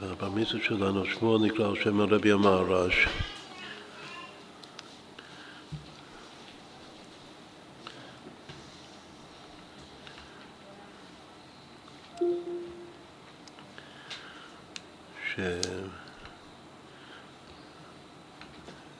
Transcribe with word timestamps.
במצווה 0.00 0.64
שלנו 0.64 1.04
שמו 1.04 1.38
נקרא 1.38 1.68
על 1.68 1.76
שם 1.76 2.00
הרבי 2.00 2.32
המהר"ש. 2.32 3.06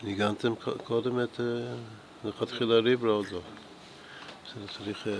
שניגנתם 0.02 0.54
קודם 0.84 1.20
את 1.20 1.40
לכתחילה 2.24 2.78
ריברה 2.78 3.12
עוד 3.12 3.26
לא. 3.32 3.40
צריך, 4.78 5.06
אה, 5.06 5.12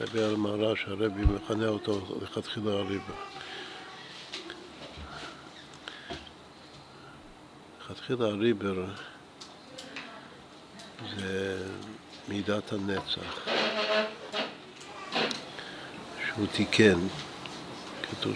הרבי 0.00 0.24
המהר"ש, 0.24 0.84
הרבי 0.86 1.22
מכנה 1.22 1.68
אותו 1.68 2.18
לכתחילה 2.22 2.70
ריברה. 2.70 3.29
לכתחילה 7.90 8.26
הריבר 8.26 8.84
זה 11.16 11.56
מידת 12.28 12.72
הנצח, 12.72 13.48
שהוא 16.26 16.46
תיקן. 16.52 16.98
כתוב 18.10 18.34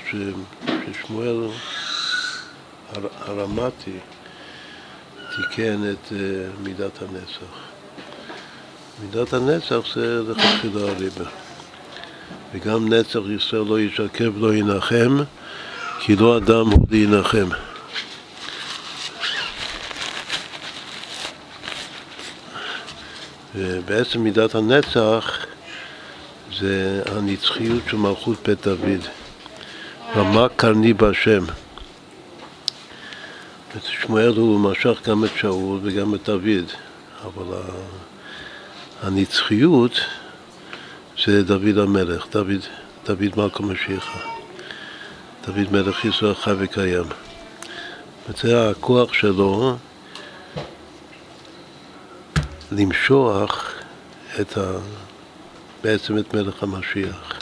ששמואל 0.91 1.49
הרמתי 2.95 3.99
תיקן 5.37 5.91
את 5.91 6.13
אה, 6.13 6.19
מידת 6.63 7.03
הנצח. 7.03 7.55
מידת 9.03 9.33
הנצח 9.33 9.95
זה 9.95 10.23
לכתחילה 10.29 10.81
הריבר. 10.81 11.29
וגם 12.53 12.93
נצח 12.93 13.21
ישראל 13.37 13.65
לא 13.65 13.81
ישקר 13.81 14.31
ולא 14.35 14.55
ינחם, 14.55 15.17
כי 16.01 16.17
לא 16.17 16.37
אדם 16.37 16.71
הוא 16.71 16.87
להנחם. 16.91 17.49
ובעצם 23.55 24.21
מידת 24.21 24.55
הנצח 24.55 25.47
זה 26.59 27.03
הנצחיות 27.07 27.83
של 27.91 27.97
מלכות 27.97 28.49
בית 28.49 28.67
דוד. 28.67 29.01
רמה 30.17 30.49
קרני 30.57 30.93
בהשם. 30.93 31.45
שמואל 33.83 34.37
הוא 34.37 34.61
משך 34.61 35.09
גם 35.09 35.25
את 35.25 35.31
שאול 35.37 35.81
וגם 35.83 36.15
את 36.15 36.25
דוד, 36.25 36.65
אבל 37.25 37.59
הנצחיות 39.03 40.01
זה 41.25 41.43
דוד 41.43 41.79
המלך, 41.79 42.27
דוד, 42.31 42.61
דוד 43.07 43.31
מלכו 43.37 43.63
משיחה. 43.63 44.19
דוד 45.47 45.73
מלך 45.73 46.05
ישראל 46.05 46.35
חי 46.35 46.53
וקיים. 46.59 47.05
וזה 48.29 48.71
הכוח 48.71 49.13
שלו 49.13 49.77
למשוח 52.79 53.75
את 54.41 54.59
ה... 54.59 54.79
בעצם 55.83 56.19
את 56.19 56.35
מלך 56.35 56.63
המשיח. 56.63 57.39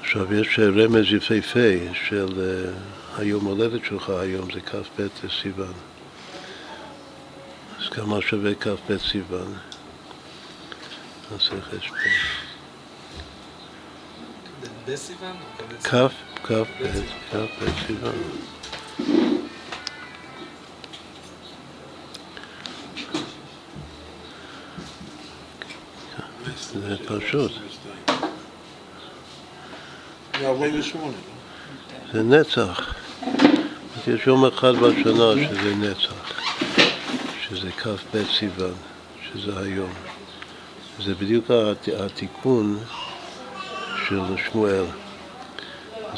עכשיו 0.00 0.34
יש 0.34 0.58
רמז 0.58 1.06
יפהפה 1.12 1.94
של 2.06 2.26
uh, 2.26 3.20
היום 3.20 3.44
הולדת 3.44 3.84
שלך 3.84 4.10
היום, 4.10 4.52
זה 4.52 4.60
כ"ב 4.60 5.06
סיוון. 5.42 5.72
אז 7.80 7.88
כמה 7.88 8.20
שווה 8.20 8.54
כ"ב 8.54 8.98
סיוון? 8.98 9.54
נעשה 11.32 11.54
חשבון. 11.60 11.98
כ"ב, 16.42 16.64
כ"ב 17.30 17.86
סיוון. 17.86 19.31
פשוט. 27.20 27.52
זה 32.12 32.22
נצח. 32.22 32.94
יש 34.06 34.26
יום 34.26 34.44
אחד 34.44 34.72
בשנה 34.76 35.48
שזה 35.48 35.74
נצח, 35.74 36.42
שזה 37.42 37.70
כ"ב 37.70 38.22
סיוון, 38.38 38.74
שזה 39.22 39.58
היום. 39.60 39.92
זה 41.04 41.14
בדיוק 41.14 41.50
התיקון 41.98 42.78
של 44.08 44.20
שמואל. 44.50 44.84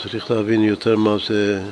צריך 0.02 0.30
להבין 0.30 0.62
יותר 0.62 0.96
מה 0.96 1.16
זה, 1.28 1.62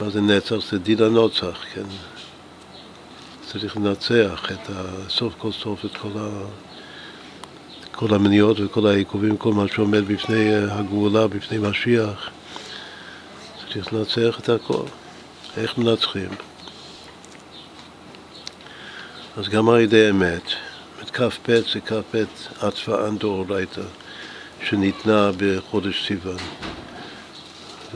מה 0.00 0.10
זה 0.10 0.20
נצח, 0.20 0.56
זה 0.70 0.78
דין 0.78 1.02
הנוצח, 1.02 1.64
כן? 1.74 1.86
צריך 3.46 3.76
לנצח 3.76 4.52
את 4.52 4.70
ה, 4.70 4.82
סוף 5.08 5.34
כל 5.38 5.52
סוף 5.52 5.84
את 5.84 5.96
כל 5.96 6.10
ה... 6.16 6.28
כל 7.98 8.14
המניעות 8.14 8.60
וכל 8.60 8.86
העיכובים, 8.86 9.36
כל 9.36 9.52
מה 9.52 9.68
שעומד 9.68 10.08
בפני 10.08 10.54
אה, 10.54 10.78
הגאולה, 10.78 11.26
בפני 11.26 11.58
משיח. 11.58 12.30
צריך 13.72 13.92
לנצח 13.92 14.40
את 14.40 14.48
הכל. 14.48 14.82
איך 15.56 15.78
מנצחים? 15.78 16.28
אז 19.36 19.48
גם 19.48 19.68
על 19.68 19.80
ידי 19.80 20.10
אמת, 20.10 20.42
את 21.02 21.10
כ"ב 21.10 21.60
זה 21.72 21.80
כ"ב 21.80 22.24
עטפאן 22.60 23.18
דאורייתא, 23.18 23.82
שניתנה 24.68 25.30
בחודש 25.36 26.06
סיוון. 26.06 26.42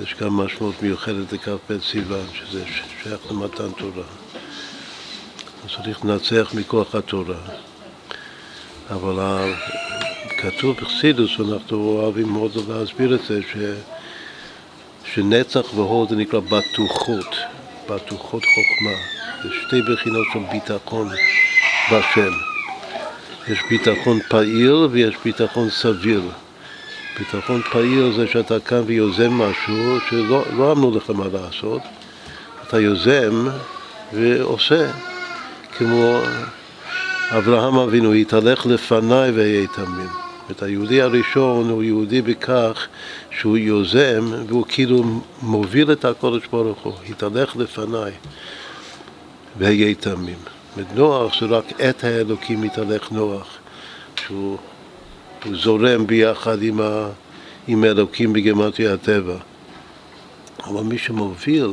יש 0.03 0.15
גם 0.21 0.37
משמעות 0.37 0.83
מיוחדת 0.83 1.33
לכ"ב 1.33 1.79
סיוון, 1.81 2.27
שזה 2.35 2.65
שייך 3.03 3.21
למתן 3.31 3.73
תורה. 3.79 4.07
צריך 5.77 6.05
לנצח 6.05 6.55
מכוח 6.55 6.95
התורה. 6.95 7.39
אבל 8.91 9.19
כתוב 10.43 10.77
בחסידוס, 10.77 11.39
ואנחנו 11.39 11.77
אוהבים 11.77 12.29
מאוד 12.29 12.53
להסביר 12.69 13.15
את 13.15 13.21
זה, 13.29 13.41
ש, 13.53 13.57
שנצח 15.15 15.75
והוד 15.75 16.09
זה 16.09 16.17
נקרא 16.17 16.41
בטוחות, 16.41 17.37
בטוחות 17.91 18.43
חוכמה. 18.45 18.97
זה 19.43 19.49
שתי 19.67 19.77
בחינות 19.93 20.27
של 20.33 20.39
ביטחון 20.53 21.09
בשם. 21.93 22.33
יש 23.49 23.59
ביטחון 23.71 24.19
פעיל 24.29 24.73
ויש 24.91 25.15
ביטחון 25.25 25.71
סביר. 25.71 26.23
ביטחון 27.19 27.63
פעיל 27.73 28.13
זה 28.17 28.27
שאתה 28.27 28.61
קם 28.61 28.83
ויוזם 28.87 29.33
משהו 29.33 29.99
שלא 30.11 30.45
לא 30.57 30.73
אמרו 30.73 30.97
לך 30.97 31.11
מה 31.11 31.25
לעשות, 31.33 31.83
אתה 32.63 32.81
יוזם 32.81 33.49
ועושה, 34.13 34.91
כמו 35.79 36.21
אברהם 37.31 37.75
אבינו, 37.75 38.13
התהלך 38.13 38.67
לפניי 38.67 39.31
ואהיה 39.31 39.67
תמים. 39.67 40.22
זאת 40.49 40.63
היהודי 40.63 41.03
הראשון 41.03 41.71
הוא 41.71 41.83
יהודי 41.83 42.23
בכך 42.23 42.87
שהוא 43.31 43.57
יוזם 43.57 44.33
והוא 44.47 44.65
כאילו 44.69 45.05
מוביל 45.43 45.93
את 45.93 46.05
הקודש 46.05 46.47
ברוך 46.47 46.79
הוא, 46.83 46.93
התהלך 47.09 47.57
לפניי 47.57 48.13
והיה 49.59 49.95
תמים. 49.95 50.39
נוח 50.95 51.41
זה 51.41 51.47
רק 51.47 51.65
עת 51.79 52.05
האלוקים 52.05 52.61
מתהלך 52.61 53.13
נוח, 53.13 53.59
שהוא 54.27 54.59
זורם 55.53 56.07
ביחד 56.07 56.63
עם, 56.63 56.81
ה, 56.81 57.09
עם 57.69 57.85
האלוקים 57.85 58.33
בגמטרי 58.33 58.89
הטבע. 58.89 59.37
אבל 60.65 60.83
מי 60.83 60.99
שמוביל, 60.99 61.71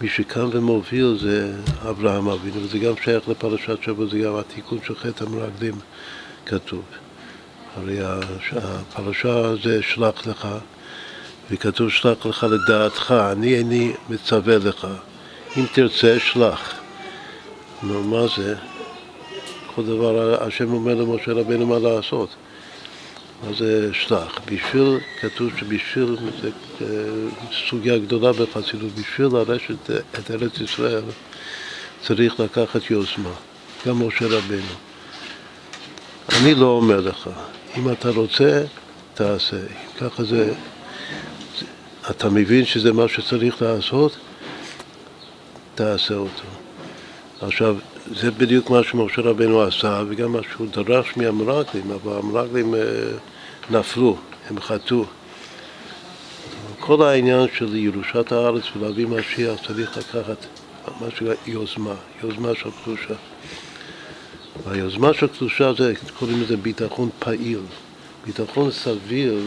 מי 0.00 0.08
שקם 0.08 0.48
ומוביל 0.52 1.18
זה 1.20 1.52
אברהם 1.88 2.28
אבינו, 2.28 2.62
וזה 2.62 2.78
גם 2.78 2.92
שייך 3.04 3.28
לפרשת 3.28 3.82
שבוע, 3.82 4.06
זה 4.06 4.18
גם 4.18 4.36
התיקון 4.36 4.78
של 4.86 4.94
חטא 4.94 5.24
המרגלים 5.24 5.74
כתוב. 6.46 6.82
הרי 7.76 7.98
הפרשה 8.52 9.56
זה 9.62 9.82
שלח 9.82 10.26
לך, 10.26 10.48
וכתוב 11.50 11.90
שלח 11.90 12.26
לך 12.26 12.46
לדעתך, 12.50 13.14
אני 13.32 13.54
איני 13.54 13.92
מצווה 14.08 14.58
לך, 14.58 14.86
אם 15.56 15.64
תרצה 15.72 16.16
שלח. 16.20 16.74
נו, 17.82 18.02
מה 18.02 18.26
זה? 18.36 18.54
כל 19.74 19.82
דבר 19.86 20.42
השם 20.46 20.72
אומר 20.72 20.94
למשה 20.94 21.32
רבינו 21.32 21.66
מה 21.66 21.78
לעשות. 21.78 22.28
מה 23.44 23.52
זה 23.52 23.90
שלח? 23.92 24.38
בשביל, 24.46 24.98
כתוב 25.20 25.50
שבשביל, 25.58 26.16
זו 26.42 26.48
אה, 26.80 26.86
סוגיה 27.68 27.98
גדולה 27.98 28.32
בחסידות, 28.32 28.92
בשביל 28.92 29.26
לרשת 29.26 29.90
את 29.90 30.30
ארץ 30.30 30.60
ישראל 30.60 31.02
צריך 32.02 32.40
לקחת 32.40 32.90
יוזמה, 32.90 33.32
גם 33.86 34.06
משה 34.06 34.26
רבינו. 34.26 34.74
אני 36.28 36.54
לא 36.54 36.66
אומר 36.66 37.00
לך, 37.00 37.30
אם 37.78 37.92
אתה 37.92 38.10
רוצה, 38.10 38.62
תעשה. 39.14 39.56
ככה 40.00 40.24
זה, 40.24 40.54
אתה 42.10 42.30
מבין 42.30 42.64
שזה 42.64 42.92
מה 42.92 43.08
שצריך 43.08 43.62
לעשות, 43.62 44.16
תעשה 45.74 46.14
אותו. 46.14 46.48
עכשיו, 47.40 47.76
זה 48.14 48.30
בדיוק 48.30 48.70
מה 48.70 48.84
שמשה 48.84 49.22
רבנו 49.22 49.62
עשה, 49.62 50.02
וגם 50.08 50.32
מה 50.32 50.38
שהוא 50.52 50.66
דרש 50.66 51.16
מהמרגלים, 51.16 51.90
אבל 51.90 52.18
המרגלים, 52.18 52.74
אה, 52.74 52.80
נפלו, 53.70 54.16
הם 54.50 54.60
חטאו. 54.60 55.04
כל 56.80 57.02
העניין 57.02 57.46
של 57.54 57.76
ירושת 57.76 58.32
הארץ 58.32 58.62
ולהביא 58.76 59.06
משיח 59.06 59.66
צריך 59.66 59.96
לקחת 59.96 60.46
מה 61.00 61.06
יוזמה, 61.46 61.94
יוזמה 62.22 62.48
של 62.54 62.70
קדושה. 62.84 63.14
והיוזמה 64.64 65.14
של 65.14 65.26
קדושה 65.26 65.72
זה, 65.72 65.92
קוראים 66.18 66.42
לזה 66.42 66.56
ביטחון 66.56 67.10
פעיל. 67.18 67.60
ביטחון 68.26 68.70
סביר 68.70 69.38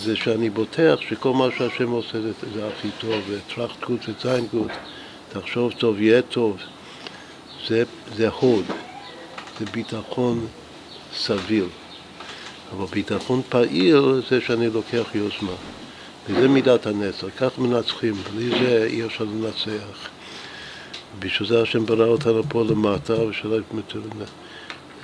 זה 0.00 0.16
שאני 0.16 0.50
בוטח 0.50 0.98
שכל 1.08 1.32
מה 1.32 1.48
שהשם 1.58 1.90
עושה 1.90 2.20
זה, 2.20 2.32
זה 2.54 2.68
הכי 2.68 2.88
טוב, 2.98 3.22
וטראח 3.28 3.70
גוט 3.86 4.00
וזין 4.08 4.46
גוט, 4.46 4.70
תחשוב 5.32 5.72
טוב, 5.72 6.00
יהיה 6.00 6.22
טוב. 6.22 6.56
זה, 7.68 7.84
זה 8.16 8.28
הוד, 8.28 8.64
זה 9.58 9.64
ביטחון 9.72 10.46
סביר. 11.14 11.68
אבל 12.76 12.86
ביטחון 12.86 13.42
פעיל 13.48 14.20
זה 14.30 14.40
שאני 14.40 14.70
לוקח 14.70 15.14
יוזמה. 15.14 15.52
וזה 16.28 16.48
מידת 16.48 16.86
הנצח, 16.86 17.26
כך 17.38 17.58
מנצחים, 17.58 18.14
בלי 18.14 18.50
זה 18.50 18.86
אי 18.90 19.04
אפשר 19.04 19.24
לנצח. 19.24 20.08
בשביל 21.18 21.48
זה 21.48 21.62
השם 21.62 21.86
ברא 21.86 22.06
אותנו 22.06 22.42
פה 22.48 22.64
למטה, 22.64 23.22
ושלא 23.22 23.58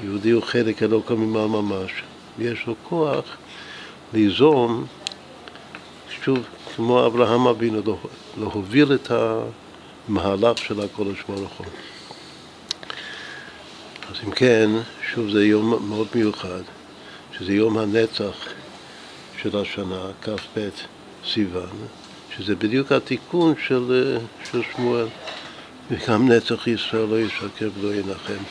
יהודי 0.03 0.31
הוא 0.31 0.43
חלק 0.43 0.83
אלוקא 0.83 1.13
ממעל 1.13 1.47
ממש, 1.47 1.91
ויש 2.39 2.67
לו 2.67 2.75
כוח 2.83 3.25
ליזום, 4.13 4.87
שוב, 6.25 6.39
כמו 6.77 7.07
אברהם 7.07 7.47
אבינו, 7.47 7.99
להוביל 8.39 8.95
את 8.95 9.11
המהלך 9.11 10.59
של 10.59 10.81
הקודש 10.81 11.23
ברוך 11.29 11.53
הוא. 11.59 11.67
אז 14.11 14.17
אם 14.27 14.31
כן, 14.31 14.71
שוב 15.13 15.31
זה 15.31 15.45
יום 15.45 15.89
מאוד 15.89 16.07
מיוחד, 16.15 16.63
שזה 17.39 17.53
יום 17.53 17.79
הנצח 17.79 18.49
של 19.43 19.59
השנה, 19.59 20.07
כ"ב 20.23 20.69
סיוון, 21.33 21.69
שזה 22.37 22.57
בדיוק 22.57 22.93
התיקון 22.93 23.55
של, 23.67 24.17
של 24.51 24.63
שמואל. 24.73 25.07
וגם 25.91 26.29
נצח 26.33 26.67
ישראל 26.67 27.07
לא 27.07 27.21
ישקר 27.21 27.71
ולא 27.79 27.95
ינחם, 27.95 28.43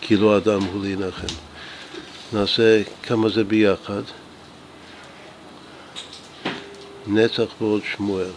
כי 0.00 0.16
לא 0.16 0.36
אדם 0.36 0.62
הוא 0.62 0.84
להנחם. 0.84 1.34
נעשה 2.32 2.82
כמה 3.02 3.28
זה 3.28 3.44
ביחד. 3.44 4.02
נצח 7.06 7.60
ועוד 7.60 7.82
שמואל. 7.96 8.30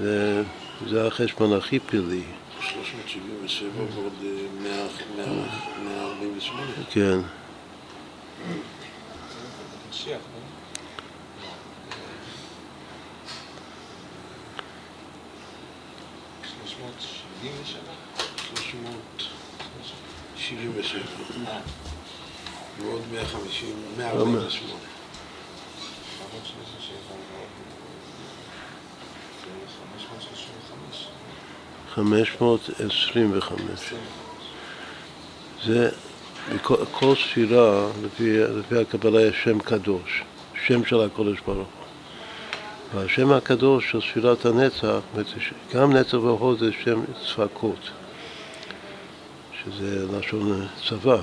זה, 0.00 0.42
זה 0.88 1.06
החשבון 1.06 1.52
הכי 1.52 1.78
פילי. 1.78 2.22
377 2.92 3.70
ועוד 3.94 4.12
148. 5.84 6.72
כן. 6.90 7.18
ועוד 22.78 23.02
מאה 23.12 23.24
חמישים, 23.26 23.76
מאה 31.98 32.18
ארבעים 32.18 32.22
ושמונה. 32.22 32.28
חמש 32.28 32.40
מאות 32.40 32.70
עשרים 32.70 33.30
וחמש. 33.34 33.92
זה, 35.64 35.90
כל, 36.92 37.14
ספירה, 37.14 37.86
לפי, 38.04 38.38
לפי 38.38 38.78
הקבלה, 38.78 39.20
יש 39.20 39.36
שם 39.44 39.58
קדוש, 39.58 40.22
שם 40.66 40.84
של 40.84 41.00
הקודש 41.00 41.40
ברוך 41.46 41.58
הוא. 41.58 41.82
והשם 42.94 43.32
הקדוש 43.32 43.90
של 43.90 44.00
ספירת 44.00 44.46
הנצח, 44.46 45.00
גם 45.74 45.92
נצח 45.92 46.14
והוד 46.14 46.58
זה 46.58 46.70
שם 46.84 47.00
צפקות, 47.26 47.90
שזה 49.64 50.06
לשון 50.18 50.66
צבא, 50.88 51.20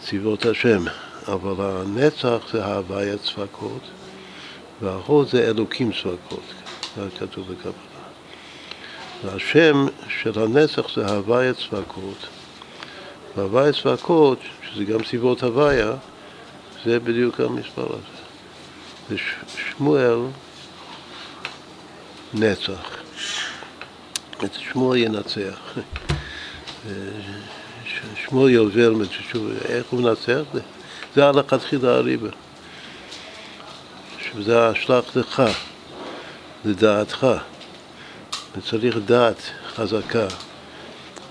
צבאות 0.00 0.46
השם, 0.46 0.84
אבל 1.28 1.54
הנצח 1.58 2.38
זה 2.52 2.64
ההוויה 2.64 3.18
צפקות, 3.18 3.82
וההוד 4.82 5.28
זה 5.28 5.48
אלוקים 5.48 5.92
צפקות, 5.92 6.44
זה 6.96 7.08
כתוב 7.18 7.52
בקבלה. 7.52 7.89
והשם 9.24 9.86
של 10.08 10.42
הנצח 10.42 10.94
זה 10.94 11.06
הוויה 11.06 11.54
צפקות, 11.54 12.26
והוויה 13.36 13.72
צפקות, 13.72 14.38
שזה 14.62 14.84
גם 14.84 15.02
צבאות 15.02 15.42
הוויה, 15.42 15.92
זה 16.84 17.00
בדיוק 17.00 17.40
המספר 17.40 17.86
הזה. 17.86 18.20
זה 19.10 19.16
שמואל 19.56 20.18
נצח. 22.34 22.96
את 24.44 24.54
שמואל 24.54 24.98
ינצח. 24.98 25.74
שמואל 28.24 28.50
יובל, 28.50 28.94
איך 29.68 29.86
הוא 29.90 30.00
מנצח? 30.00 30.42
זה 31.14 31.26
הלכת 31.26 31.62
חידה 31.62 31.96
הריבה. 31.96 32.28
שזה 34.20 34.68
השלח 34.68 35.16
לך, 35.16 35.42
לדעתך. 36.64 37.26
וצריך 38.56 38.96
דעת 39.06 39.42
חזקה. 39.74 40.26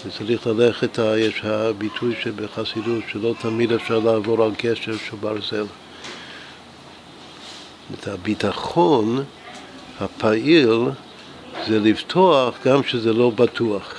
וצריך 0.06 0.48
ללכת, 0.48 1.00
יש 1.18 1.42
הביטוי 1.44 2.16
שבחסידות 2.22 3.04
שלא 3.12 3.34
תמיד 3.42 3.72
אפשר 3.72 4.00
לעבור 4.00 4.44
על 4.44 4.52
קשר 4.58 4.98
של 4.98 5.16
ברזל. 5.20 5.66
את 7.94 8.08
הביטחון 8.08 9.24
הפעיל 10.00 10.80
זה 11.68 11.80
לפתוח 11.80 12.56
גם 12.66 12.84
שזה 12.84 13.14
לא 13.14 13.30
בטוח. 13.30 13.94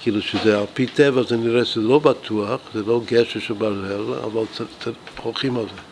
כאילו 0.00 0.22
שזה 0.22 0.58
על 0.58 0.66
פי 0.74 0.86
טבע 0.86 1.22
זה 1.22 1.36
נראה 1.36 1.64
שזה 1.64 1.80
לא 1.80 1.98
בטוח, 1.98 2.60
זה 2.74 2.82
לא 2.86 3.00
גשר 3.06 3.40
של 3.40 3.54
ברזל, 3.54 4.14
אבל 4.24 4.42
הולכים 5.22 5.56
על 5.56 5.64
זה. 5.64 5.91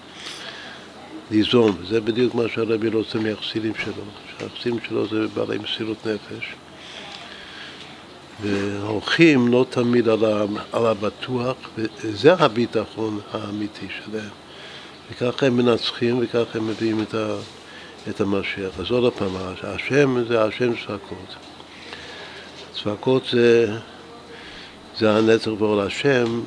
ליזום, 1.31 1.77
זה 1.88 2.00
בדיוק 2.00 2.35
מה 2.35 2.43
שהרבי 2.55 2.88
רוצה 2.88 3.19
מהחסידים 3.19 3.73
שלו, 3.85 4.05
שהחסידים 4.38 4.78
שלו 4.88 5.07
זה 5.07 5.28
בעלי 5.35 5.59
מסירות 5.59 6.07
נפש. 6.07 6.55
והולכים 8.43 9.49
לא 9.49 9.66
תמיד 9.71 10.09
על, 10.09 10.25
על 10.73 10.87
הבטוח, 10.87 11.57
וזה 11.78 12.35
הביטחון 12.35 13.21
האמיתי 13.33 13.87
שלהם. 13.88 14.31
וככה 15.11 15.47
הם 15.47 15.57
מנצחים 15.57 16.19
וככה 16.23 16.59
הם 16.59 16.69
מביאים 16.69 17.02
את, 17.02 17.14
ה, 17.14 17.37
את 18.09 18.21
המשיח. 18.21 18.81
אז 18.81 18.90
עוד 18.90 19.12
פעם, 19.12 19.31
השם 19.62 20.25
זה 20.28 20.45
השם 20.45 20.73
צפקות. 20.75 21.35
צפקות 22.75 23.23
זה, 23.33 23.76
זה 24.99 25.12
הנצח 25.12 25.50
בעול 25.59 25.81
השם, 25.81 26.40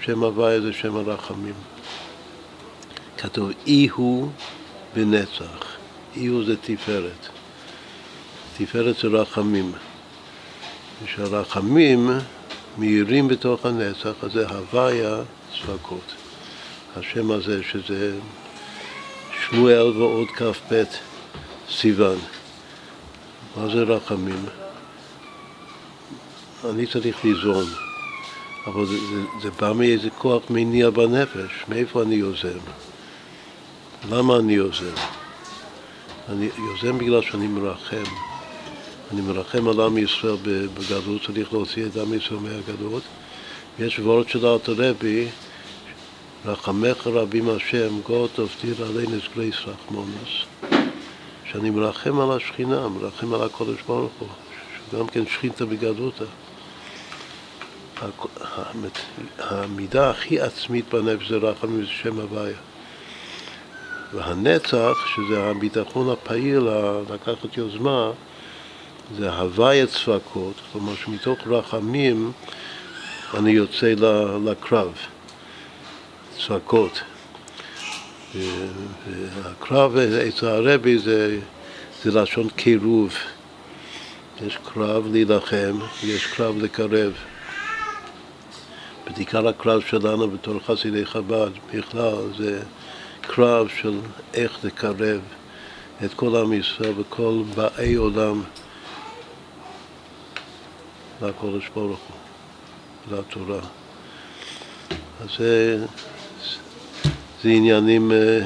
שם 0.00 0.24
הוויה 0.24 0.60
זה 0.60 0.72
שם 0.72 0.96
הרחמים. 0.96 1.54
כתוב 3.20 3.50
אי 3.66 3.88
הוא 3.94 4.28
בנצח, 4.94 5.76
אי 6.16 6.26
הוא 6.26 6.44
זה 6.44 6.56
תפארת. 6.56 7.26
תפארת 8.58 8.96
זה 8.96 9.08
רחמים. 9.08 9.72
כשהרחמים 11.04 12.10
מאירים 12.78 13.28
בתוך 13.28 13.66
הנצח, 13.66 14.12
אז 14.22 14.32
זה 14.32 14.48
הוויה 14.48 15.16
צפקות. 15.52 16.14
השם 16.96 17.30
הזה 17.30 17.62
שזה 17.62 18.18
שמואל 19.46 19.86
ועוד 19.96 20.28
כ"ב 20.28 20.82
סיוון. 21.70 22.18
מה 23.56 23.68
זה 23.68 23.82
רחמים? 23.82 24.46
אני 26.70 26.86
צריך 26.86 27.24
ליזום, 27.24 27.64
אבל 28.66 28.86
זה, 28.86 28.96
זה, 28.98 29.22
זה 29.42 29.50
בא 29.50 29.72
מאיזה 29.72 30.10
כוח 30.10 30.42
מניע 30.50 30.90
בנפש, 30.90 31.64
מאיפה 31.68 32.02
אני 32.02 32.14
יוזם? 32.14 32.58
למה 34.08 34.36
אני 34.36 34.52
יוזם? 34.52 34.94
אני 36.28 36.48
יוזם 36.58 36.98
בגלל 36.98 37.22
שאני 37.22 37.46
מרחם. 37.46 38.02
אני 39.12 39.20
מרחם 39.20 39.68
על 39.68 39.80
עם 39.80 39.98
ישראל 39.98 40.36
בגלות, 40.74 41.22
צריך 41.26 41.52
להוציא 41.52 41.86
את 41.86 41.96
עם 41.96 42.14
ישראל 42.14 42.40
מהגלות. 42.40 43.02
יש 43.78 43.98
וורד 43.98 44.28
של 44.28 44.46
אלתרבי, 44.46 45.28
רחמך 46.46 47.06
רבים 47.06 47.48
השם, 47.50 48.00
גוד 48.06 48.30
תפתיר 48.34 48.84
עלינו 48.84 49.16
גרייס 49.34 49.56
רחמונוס. 49.66 50.44
שאני 51.44 51.70
מרחם 51.70 52.20
על 52.20 52.36
השכינה, 52.36 52.88
מרחם 52.88 53.34
על 53.34 53.42
הקודש 53.42 53.82
ברוך 53.86 54.12
הוא, 54.18 54.28
שגם 54.90 55.06
כן 55.06 55.26
שכינתה 55.26 55.64
בגדותא. 55.64 56.24
המידה 59.38 60.10
הכי 60.10 60.40
עצמית 60.40 60.84
בנפש 60.94 61.28
זה 61.28 61.36
רחמים, 61.36 61.80
זה 61.80 61.90
שם 62.02 62.20
הוויה. 62.20 62.69
והנצח, 64.14 65.06
שזה 65.14 65.44
הביטחון 65.44 66.10
הפעיל, 66.10 66.68
לקחת 67.10 67.56
יוזמה, 67.56 68.10
זה 69.16 69.30
הווי 69.32 69.82
את 69.82 69.88
צפקות, 69.88 70.54
כלומר 70.72 70.94
שמתוך 70.94 71.38
רחמים 71.46 72.32
אני 73.34 73.50
יוצא 73.50 73.94
לקרב, 74.44 74.92
צפקות. 76.36 77.00
והקרב 79.42 79.96
אצל 79.96 80.46
הרבי 80.46 80.98
זה, 80.98 81.38
זה 82.04 82.20
לשון 82.20 82.48
קירוב. 82.48 83.14
יש 84.46 84.58
קרב 84.74 85.06
להילחם, 85.12 85.78
יש 86.02 86.26
קרב 86.26 86.58
לקרב. 86.58 87.12
בעיקר 89.14 89.48
הקרב 89.48 89.80
שלנו 89.80 90.30
בתור 90.30 90.60
חסידי 90.66 91.06
חב"ד 91.06 91.50
בכלל 91.74 92.14
זה 92.38 92.62
קרב 93.32 93.68
של 93.80 93.98
איך 94.34 94.64
לקרב 94.64 95.20
את 96.04 96.14
כל 96.14 96.36
עם 96.36 96.52
ישראל 96.52 96.92
וכל 96.96 97.42
באי 97.54 97.94
עולם 97.94 98.42
לקודש 101.22 101.68
ברוך 101.74 102.00
הוא, 102.08 103.18
לתורה. 103.18 103.60
אז 105.20 105.28
זה, 105.38 105.84
זה 107.42 107.48
עניינים 107.48 108.12
אה, 108.12 108.40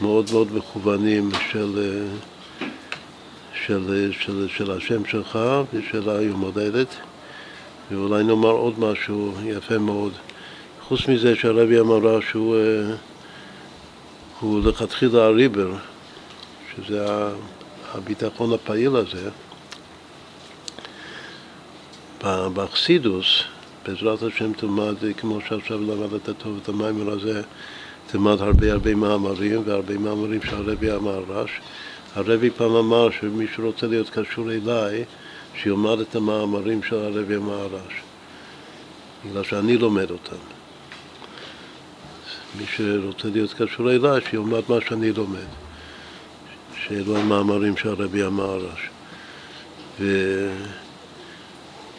מאוד 0.00 0.30
מאוד 0.32 0.56
מכוונים 0.56 1.30
של, 1.52 1.78
אה, 1.78 2.66
של, 3.66 4.12
של, 4.20 4.48
של 4.48 4.70
השם 4.70 5.04
שלך 5.04 5.38
ושל 5.72 6.10
היום 6.10 6.40
הולדת. 6.40 6.88
ואולי 7.90 8.24
נאמר 8.24 8.50
עוד 8.50 8.80
משהו 8.80 9.32
יפה 9.44 9.78
מאוד. 9.78 10.12
חוץ 10.82 11.08
מזה 11.08 11.36
שהרבי 11.36 11.80
אמרה 11.80 12.18
שהוא 12.30 12.56
אה, 12.56 12.96
הוא 14.40 14.64
לכתחילה 14.64 15.24
הריבר, 15.24 15.74
שזה 16.76 17.06
הביטחון 17.94 18.52
הפעיל 18.52 18.96
הזה, 18.96 19.30
באכסידוס, 22.54 23.42
בעזרת 23.86 24.22
השם 24.22 24.52
תלמד, 24.52 24.94
כמו 25.16 25.38
שעכשיו 25.48 25.78
למדת 25.80 26.30
טוב 26.38 26.58
את 26.62 26.68
המיימר 26.68 27.12
הזה, 27.12 27.42
תלמד 28.06 28.40
הרבה 28.40 28.72
הרבה 28.72 28.94
מאמרים, 28.94 29.62
והרבה 29.64 29.98
מאמרים 29.98 30.42
שהרבי 30.42 30.92
אמר 30.92 31.24
רש. 31.28 31.50
הרבי 32.14 32.50
פעם 32.50 32.74
אמר 32.74 33.10
שמי 33.10 33.46
שרוצה 33.56 33.86
להיות 33.86 34.10
קשור 34.10 34.52
אליי, 34.52 35.04
שילמד 35.62 36.00
את 36.00 36.16
המאמרים 36.16 36.82
של 36.82 36.96
הרבי 36.96 37.34
המהר"ש, 37.34 37.94
בגלל 39.24 39.44
שאני 39.44 39.76
לומד 39.76 40.10
אותם. 40.10 40.55
מי 42.58 42.64
שרוצה 42.76 43.28
להיות 43.28 43.54
קשור 43.58 43.90
אליי, 43.90 44.20
שילמד 44.30 44.62
מה 44.68 44.76
שאני 44.88 45.12
לומד, 45.12 45.48
שאלו 46.86 47.16
המאמרים 47.16 47.76
של 47.76 47.88
הרבי 47.88 48.22
המהר"ש. 48.22 48.88
ו... 50.00 50.50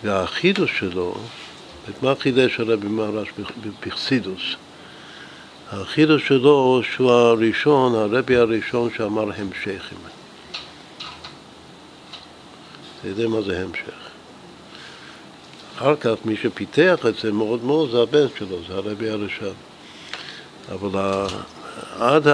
והחידוש 0.04 0.80
שלו, 0.80 1.16
את 1.90 2.04
מה 2.04 2.16
חידש 2.16 2.60
הרבי 2.60 2.88
מהר"ש 2.88 3.28
בחסידוס? 3.86 4.56
החידוש 5.72 6.28
שלו 6.28 6.82
שהוא 6.84 7.12
הראשון, 7.12 7.96
הרבי 7.96 8.38
הראשון 8.38 8.90
שאמר 8.98 9.32
המשכים. 9.38 9.98
אתה 13.00 13.08
יודע 13.08 13.28
מה 13.28 13.42
זה 13.42 13.64
המשך. 13.64 14.08
אחר 15.78 15.96
כך 15.96 16.14
מי 16.26 16.36
שפיתח 16.36 17.06
את 17.10 17.16
זה 17.16 17.32
מאוד 17.32 17.64
מאוד 17.64 17.92
זה 17.92 18.02
הבן 18.02 18.28
שלו, 18.38 18.58
זה 18.68 18.74
הרבי 18.74 19.10
הראשון. 19.10 19.54
אבל 20.72 21.02
עד 22.00 22.28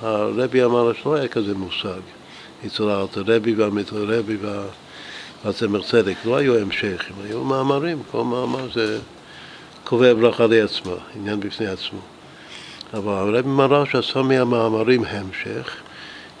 הרבי 0.00 0.64
אמר 0.64 0.92
שלא 0.92 1.14
היה 1.14 1.28
כזה 1.28 1.54
מושג. 1.54 2.00
אצל 2.66 2.88
האלתרבי 2.88 3.54
והמתרבי 3.54 4.36
והצמר 5.44 5.82
צדק 5.82 6.14
לא 6.24 6.36
היו 6.36 6.58
המשכים, 6.58 7.16
היו 7.24 7.44
מאמרים, 7.44 8.02
כל 8.10 8.24
מאמר 8.24 8.72
זה 8.72 8.98
קובע 9.84 10.14
ברכה 10.14 10.46
לעצמה, 10.46 10.94
עניין 11.14 11.40
בפני 11.40 11.66
עצמו. 11.66 11.98
אבל 12.94 13.12
הרבי 13.12 13.48
מרש 13.48 13.94
עשה 13.94 14.22
מהמאמרים 14.22 15.04
המשך, 15.04 15.76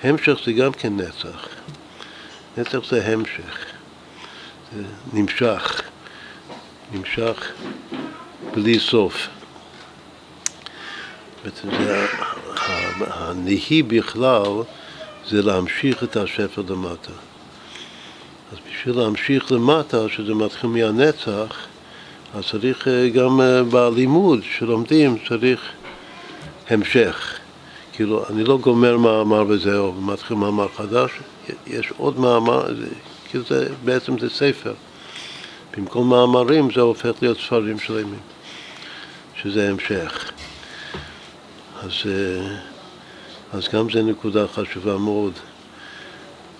המשך 0.02 0.38
זה 0.44 0.52
גם 0.52 0.72
כן 0.72 0.96
נצח. 0.96 1.48
נצח 2.58 2.90
זה 2.90 3.06
המשך, 3.06 3.66
זה 4.72 4.82
נמשך, 5.12 5.82
נמשך 6.92 7.52
בלי 8.54 8.78
סוף. 8.78 9.28
הנהי 13.00 13.82
בכלל 13.82 14.62
זה 15.28 15.42
להמשיך 15.42 16.04
את 16.04 16.16
השפר 16.16 16.62
למטה. 16.68 17.12
אז 18.52 18.58
בשביל 18.70 18.96
להמשיך 18.96 19.52
למטה, 19.52 20.08
שזה 20.08 20.34
מתחיל 20.34 20.70
מהנצח, 20.70 21.66
אז 22.34 22.44
צריך 22.50 22.88
אה, 22.88 23.08
גם 23.08 23.40
אה, 23.40 23.62
בלימוד 23.62 24.40
שלומדים, 24.58 25.16
צריך 25.28 25.60
המשך. 26.70 27.38
כאילו, 27.92 28.24
אני 28.30 28.44
לא 28.44 28.58
גומר 28.58 28.96
מאמר 28.96 29.44
וזהו, 29.48 29.94
ומתחיל 29.96 30.36
מאמר 30.36 30.68
חדש, 30.76 31.10
יש 31.66 31.92
עוד 31.96 32.18
מאמר, 32.20 32.66
כאילו 33.30 33.44
זה, 33.44 33.68
בעצם 33.84 34.18
זה 34.18 34.30
ספר. 34.30 34.74
במקום 35.76 36.10
מאמרים 36.10 36.68
זה 36.74 36.80
הופך 36.80 37.12
להיות 37.22 37.38
ספרים 37.38 37.78
שלמים, 37.78 38.18
שזה 39.42 39.70
המשך. 39.70 40.33
אז, 41.84 41.92
אה, 42.06 42.56
אז 43.52 43.68
גם 43.72 43.90
זו 43.90 44.02
נקודה 44.02 44.48
חשובה 44.48 44.98
מאוד, 44.98 45.32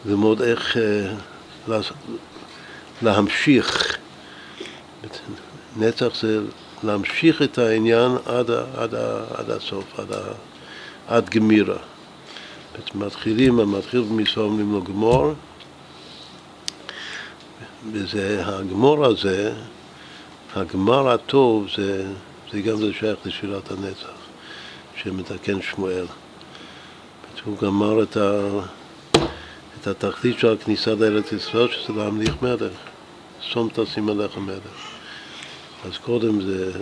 ללמוד 0.06 0.42
איך 0.42 0.76
אה, 0.76 1.78
להמשיך. 3.02 3.98
נצח 5.76 6.20
זה 6.20 6.40
להמשיך 6.82 7.42
את 7.42 7.58
העניין 7.58 8.10
עד, 8.26 8.50
עד, 8.50 8.94
עד 9.34 9.50
הסוף, 9.50 9.98
עד, 9.98 10.08
עד 11.08 11.30
גמירה. 11.30 11.78
מתחילים, 12.94 13.56
מתחיל 13.56 14.04
מסוף 14.10 14.38
אומרים 14.38 14.72
לו 14.72 14.82
גמור, 14.82 15.34
וזה, 17.92 18.42
הגמור 18.46 19.04
הזה, 19.04 19.52
הגמר 20.56 21.08
הטוב, 21.08 21.66
זה, 21.76 22.06
זה 22.52 22.60
גם 22.60 22.76
זה 22.76 22.92
שייך 22.92 23.18
לשירת 23.24 23.70
הנצח, 23.70 24.23
שמתקן 25.04 25.62
שמואל. 25.62 26.06
הוא 27.44 27.58
גמר 27.58 28.02
את, 28.02 28.16
ה, 28.16 28.48
את 29.80 29.86
התכלית 29.86 30.38
של 30.38 30.52
הכניסה 30.52 30.94
לארץ 30.94 31.32
ישראל, 31.32 31.68
שזה 31.68 31.92
להמליך 31.92 32.34
מלך, 32.42 32.72
שום 33.40 33.68
תשים 33.74 34.08
עליך 34.08 34.38
מלך. 34.38 34.90
אז 35.84 35.98
קודם 35.98 36.40
זה 36.40 36.72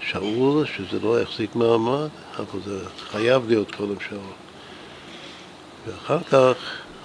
שאול, 0.00 0.66
שזה 0.66 1.00
לא 1.02 1.20
יחזיק 1.20 1.54
מעמד, 1.54 2.08
אבל 2.36 2.60
זה 2.64 2.78
חייב 3.10 3.48
להיות 3.48 3.74
קודם 3.74 4.00
שאול. 4.08 4.32
ואחר 5.86 6.22
כך, 6.22 6.56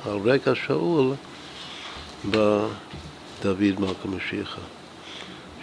על 0.06 0.18
רקע 0.26 0.56
שאול, 0.56 1.14
בא 2.24 2.68
דוד 3.42 3.80
מלכה 3.80 4.08
משיחה, 4.08 4.62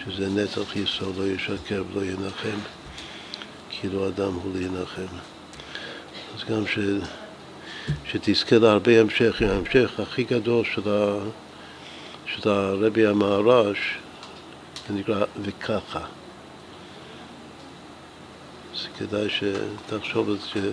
שזה 0.04 0.28
נצח 0.28 0.76
ישראל 0.76 1.12
לא 1.16 1.26
ישקר 1.26 1.82
ולא 1.92 2.04
ינחם, 2.04 2.58
כאילו 3.84 4.08
אדם 4.08 4.32
הוא 4.32 4.52
להנחם. 4.54 5.16
אז 6.36 6.44
גם 6.44 6.66
ש... 6.66 6.78
שתזכה 8.06 8.58
להרבה 8.58 9.00
המשך, 9.00 9.42
ההמשך 9.42 10.00
הכי 10.00 10.24
גדול 10.24 10.64
של, 10.64 10.88
ה... 10.88 11.18
של 12.26 12.48
הרבי 12.48 13.06
המהר"ש, 13.06 13.78
זה 14.88 14.94
נקרא 14.94 15.24
וככה. 15.42 16.00
אז 18.74 18.86
כדאי 18.98 19.28
שתחשוב 19.30 20.28
על 20.28 20.36
זה 20.54 20.72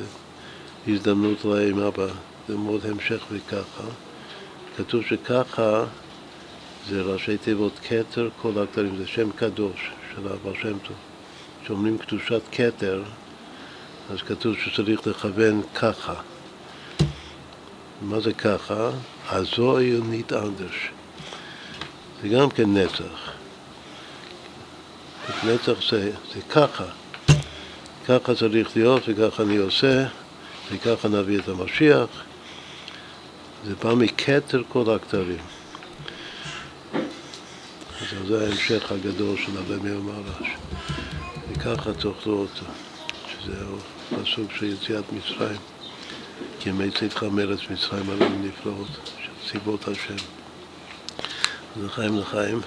הזדמנות 0.87 1.45
עם 1.45 1.79
אבא, 1.79 2.07
זה 2.47 2.57
מאוד 2.57 2.85
המשך 2.85 3.23
וככה. 3.31 3.83
כתוב 4.77 5.03
שככה 5.03 5.83
זה 6.89 7.01
ראשי 7.01 7.37
תיבות 7.37 7.79
כתר 7.79 8.29
כל 8.41 8.51
הכתרים, 8.63 8.97
זה 8.97 9.07
שם 9.07 9.31
קדוש 9.31 9.91
של 10.15 10.27
אבא 10.27 10.53
שם 10.61 10.77
טוב. 10.87 11.10
כשאומרים 11.63 11.97
קדושת 11.97 12.41
כתר, 12.51 13.03
אז 14.09 14.21
כתוב 14.21 14.55
שצריך 14.57 15.07
לכוון 15.07 15.61
ככה. 15.75 16.13
מה 18.01 18.19
זה 18.19 18.33
ככה? 18.33 18.89
הזו 19.29 19.81
יונית 19.81 20.33
אנדרש. 20.33 20.91
זה 22.21 22.27
גם 22.27 22.49
כן 22.49 22.77
נצח. 22.77 23.31
נצח 25.43 25.89
זה, 25.89 26.11
זה 26.33 26.41
ככה. 26.49 26.85
ככה 28.07 28.35
צריך 28.35 28.77
להיות 28.77 29.03
וככה 29.07 29.43
אני 29.43 29.57
עושה 29.57 30.05
וככה 30.71 31.07
נביא 31.07 31.39
את 31.39 31.47
המשיח. 31.47 32.07
זה 33.65 33.75
בא 33.83 33.93
מכתר 33.93 34.63
כל 34.69 34.95
הכתרים. 34.95 35.37
אז 38.01 38.27
זה 38.27 38.45
ההמשך 38.45 38.91
הגדול 38.91 39.37
של 39.37 39.57
הרבי 39.57 39.89
המרש. 39.89 40.70
וככה 41.61 41.93
תאכלו 41.93 42.37
אותו. 42.37 42.65
זהו 43.45 43.77
פסוק 44.09 44.51
של 44.51 44.65
יציאת 44.65 45.03
מצרים. 45.11 45.57
כי 46.59 46.69
ימי 46.69 46.91
צאתך 46.91 47.23
מארץ 47.23 47.59
מצרים 47.69 48.09
עלינו 48.09 48.35
נפלאות, 48.43 48.87
של 49.23 49.51
סיבות 49.51 49.87
השם. 49.87 50.15
לחיים 51.83 52.17
לחיים, 52.17 52.61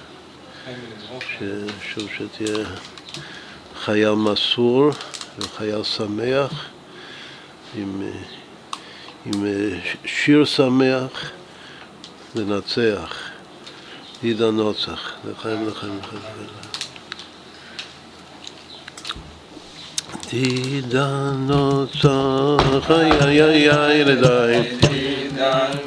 שוב 1.81 2.09
שתהיה 2.17 2.65
חייל 3.75 4.11
מסור 4.11 4.89
וחייל 5.39 5.83
שמח 5.83 6.65
עם, 7.75 8.11
עם 9.25 9.45
שיר 10.05 10.45
שמח 10.45 11.31
לנצח, 12.35 13.29
עיד 14.21 14.41
הנוצח, 14.41 15.11
לחיים 15.29 15.67
לחיים 15.67 15.99
לחיים. 15.99 16.74
עתיד 20.34 20.94
הנוצח, 20.96 22.10
איי 22.90 23.12
איי 23.12 23.42
איי 23.42 23.70
איי 23.70 23.96
ילדיי, 23.98 24.62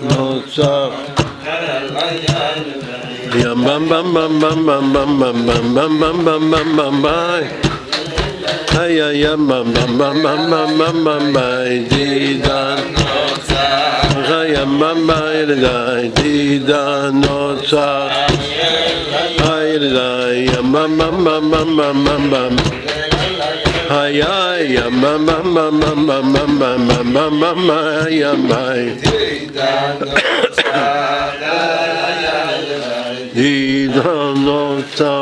נוצח 0.02 0.90
ים 3.36 3.63
במ 3.63 3.90
במ 3.90 4.13
במ 4.13 4.40
במ 4.40 4.66
במ 4.66 4.94
במ 4.94 5.20
במ 5.20 5.75
במ 5.75 6.00
במ 6.00 6.25
במ 6.25 6.52
במ 6.52 6.75
במ 6.78 7.02
ביי 7.02 7.44
איי 8.80 9.04
איי 9.04 9.32
ים 9.32 9.48
במ 9.48 9.74
במ 9.74 9.98
במ 9.98 10.24
במ 10.24 10.50
במ 10.50 10.78
במ 10.78 11.04
במ 11.04 11.34
ביי 11.34 11.80
דידן 11.90 12.75
ים 14.48 14.80
במ 14.80 15.08
ביי 15.08 15.38
ילדיי 15.38 16.08
דידן 16.08 17.12
נוצח 17.13 18.08
איי 19.40 19.74
ילדיי 19.74 20.46
ים 20.58 20.72
במ 20.72 20.98
במ 20.98 21.24
במ 21.24 21.52
במ 21.52 21.78
במ 21.78 22.06
במ 22.06 22.30
במ 22.30 22.56
hayay 23.88 24.76
ma 25.00 25.12
ma 25.26 25.37
ma 25.54 25.64
ma 25.71 25.90
ma 25.95 26.18
ma 26.21 26.40
ma 26.61 26.71
ma 26.88 26.99
ma 27.14 27.25
ma 27.40 27.50
ma 27.68 27.78
ya 28.21 28.33
mai 28.49 28.83
di 33.37 33.88
dan 33.88 34.35
no 34.45 34.62
sa 34.97 35.14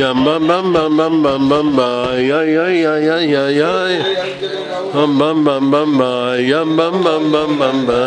ya 0.00 0.10
ma 0.24 0.34
ma 0.48 0.58
ma 0.74 0.84
ma 0.98 1.06
ma 1.08 1.34
ma 1.38 1.60
ma 1.76 1.90
ya 2.30 2.40
ya 2.56 2.66
ya 2.82 2.94
ya 3.08 3.18
ya 3.34 3.44
ya 3.60 3.72
ma 4.94 5.06
ma 5.06 5.30
ma 5.46 5.56
ma 5.72 5.82
ma 5.98 6.12
ya 6.50 6.64
ma 6.66 6.86
ma 7.04 7.14
ma 7.32 7.42
ma 7.58 7.68
ma 7.86 8.02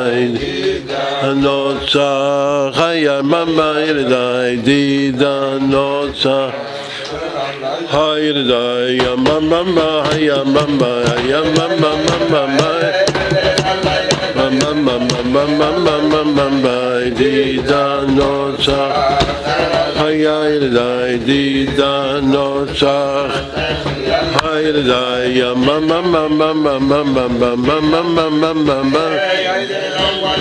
no 1.44 1.60
sa 1.88 2.10
hayay 2.76 3.22
ma 3.32 3.42
ma 3.58 3.70
ya 3.80 3.96
di 4.68 5.12
dan 5.16 5.70
no 5.72 6.12
sa 6.12 6.38
Hay 7.92 8.32
da 8.50 8.88
yam 9.04 9.24
bam 9.26 9.50
bam 9.50 9.76
ba 9.76 10.16
yam 10.18 10.54
bam 10.54 10.78
ba 10.80 10.92
yam 11.30 11.48
bam 11.58 11.72
bam 11.82 12.00
bam 12.08 12.32
bam 12.32 12.58
ba 12.58 12.72
bam 14.36 14.60
bam 14.60 14.86
bam 14.86 15.08
bam 15.08 15.34
bam 15.34 15.60
bam 15.60 15.84
bam 15.86 16.10
bam 16.12 16.36
bam 16.38 16.62
ba 16.64 16.78
di 17.20 17.60
da 17.70 18.06
no 18.18 18.56
sa 18.66 18.82
hay 20.00 20.24
da 20.76 21.18
di 21.28 21.66
da 21.80 22.22
no 22.34 22.66
sa 22.80 22.96
hay 24.40 24.72
da 24.90 25.04
yam 25.40 25.66
bam 25.68 25.88
bam 25.90 26.12
bam 26.14 26.38
bam 26.40 26.64
bam 26.64 26.80
bam 26.88 27.14
bam 27.14 27.40
bam 27.42 27.62
bam 27.68 28.16
bam 28.16 28.16
bam 28.16 28.42
bam 28.42 28.66
bam 28.68 28.92
ba 28.94 29.06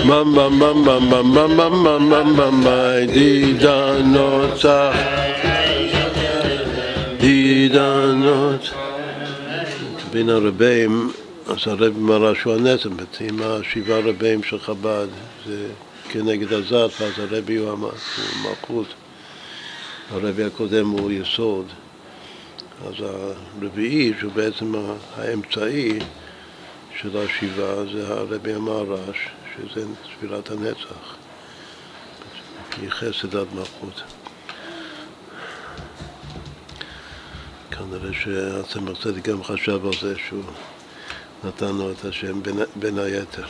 bam 0.07 0.33
bam 0.35 0.59
bam 0.59 0.83
bam 0.85 1.09
bam 1.11 1.33
bam 1.35 1.53
bam 1.57 1.83
bam 1.83 2.09
bam 2.11 2.35
bam 2.37 2.55
ba 2.63 2.79
di 3.13 3.53
da 3.63 3.77
no 4.13 4.55
sa 4.55 5.50
דידנות 7.21 8.69
בין 10.11 10.29
הרבים, 10.29 11.11
אז 11.47 11.57
הרב 11.65 11.97
מראה 11.97 12.35
שהוא 12.35 12.53
הנצם, 12.53 12.89
עם 13.19 13.39
השבעה 13.41 13.99
רבים 13.99 14.43
של 14.43 14.59
חב"ד, 14.59 15.07
זה 15.45 15.67
כנגד 16.09 16.53
הזת, 16.53 17.01
ואז 17.01 17.11
הרבי 17.17 17.55
הוא 17.55 17.69
המלכות, 17.71 18.87
הרבי 20.11 20.43
הקודם 20.43 20.89
הוא 20.89 21.11
יסוד, 21.11 21.65
אז 22.87 22.93
הרביעי, 23.61 24.13
שהוא 24.19 24.31
בעצם 24.31 24.73
האמצעי 25.15 25.99
של 27.01 27.17
השבעה, 27.17 27.85
זה 27.93 28.07
הרבי 28.07 28.53
המהר"ש, 28.53 29.17
שזה 29.55 29.85
ספירת 30.03 30.51
הנצח, 30.51 31.15
מחסד 32.83 33.35
עד 33.35 33.47
מלכות. 33.55 34.20
כנראה 37.91 38.13
שהצמח 38.13 39.03
צדיק 39.03 39.29
גם 39.29 39.43
חשב 39.43 39.85
על 39.85 39.91
זה 40.01 40.15
שהוא 40.27 40.43
נתן 41.43 41.75
לו 41.75 41.91
את 41.91 42.05
השם 42.05 42.43
בין, 42.43 42.59
בין 42.75 42.97
היתר. 42.97 43.45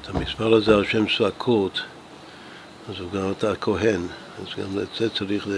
את 0.00 0.08
המספר 0.08 0.54
הזה 0.54 0.74
על 0.74 0.84
שם 0.84 1.04
ספקות, 1.08 1.80
אז 2.88 3.00
הוא 3.00 3.10
גם 3.12 3.30
אתה 3.30 3.56
כהן, 3.56 4.02
אז 4.42 4.46
גם 4.58 4.78
לזה 4.78 5.10
צריך 5.10 5.48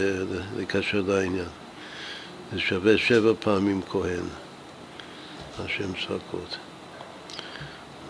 לקשר 0.57 1.03
לעניין. 1.07 1.49
זה 2.53 2.61
שווה 2.61 2.99
שבע 2.99 3.33
פעמים 3.41 3.81
כהן, 3.89 4.25
השם 5.59 5.93
ספקות. 6.01 6.57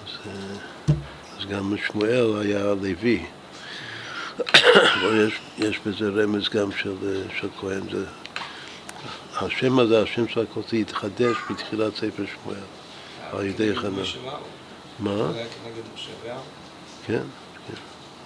אז, 0.05 0.33
אז 1.39 1.47
גם 1.47 1.75
שמואל 1.87 2.41
היה 2.41 2.65
לוי. 2.65 3.27
יש, 5.13 5.41
יש 5.59 5.81
בזה 5.87 6.09
רמז 6.09 6.49
גם 6.49 6.73
של, 6.73 7.23
של 7.41 7.49
כהן. 7.61 7.83
זה, 7.91 8.05
השם 9.37 9.79
הזה, 9.79 10.03
השם 10.03 10.29
של 10.29 10.41
הכותי, 10.41 10.81
התחדש 10.81 11.37
בתחילת 11.51 11.97
ספר 11.97 12.25
שמואל 12.27 12.59
על 13.33 13.47
ידי 13.47 13.77
חנה. 13.77 14.03
מה? 14.99 15.33
כן, 17.07 17.23
כן, 17.67 17.75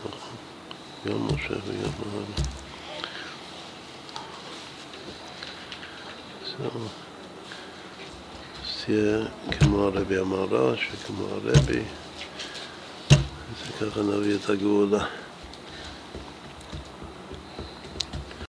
נכון. 0.00 0.36
גם 1.06 1.26
משה 1.26 1.54
וגם 1.66 1.90
אהרון. 2.06 2.24
אז 8.62 8.84
תהיה 8.84 9.26
כמו 9.60 9.82
הרבי 9.82 10.18
המהר"ש 10.18 10.88
וכמו 10.92 11.26
הרבי, 11.26 11.82
וככה 13.80 14.00
נביא 14.00 14.34
את 14.34 14.50
הגאולה. 14.50 15.06